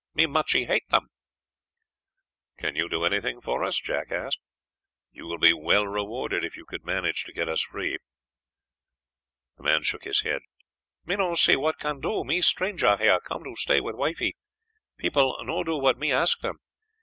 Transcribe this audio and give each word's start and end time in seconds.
Me 0.15 0.25
muchee 0.25 0.65
hate 0.65 0.89
them." 0.89 1.11
"Can 2.57 2.75
you 2.75 2.89
do 2.89 3.03
anything 3.03 3.39
for 3.39 3.63
us?" 3.63 3.77
Jack 3.77 4.11
asked. 4.11 4.39
"You 5.11 5.27
will 5.27 5.37
be 5.37 5.53
well 5.53 5.85
rewarded 5.85 6.43
if 6.43 6.57
you 6.57 6.65
could 6.65 6.83
manage 6.83 7.23
to 7.25 7.31
get 7.31 7.47
us 7.47 7.61
free." 7.61 7.99
The 9.57 9.63
man 9.63 9.83
shook 9.83 10.03
his 10.05 10.21
head. 10.21 10.41
"Me 11.05 11.17
no 11.17 11.35
see 11.35 11.55
what 11.55 11.77
can 11.77 11.99
do, 11.99 12.23
me 12.23 12.41
stranger 12.41 12.97
here; 12.97 13.19
come 13.19 13.43
to 13.43 13.55
stay 13.55 13.79
with 13.79 13.93
wifey; 13.95 14.37
people 14.97 15.37
no 15.43 15.63
do 15.63 15.77
what 15.77 15.99
me 15.99 16.11
ask 16.11 16.39
them. 16.39 16.57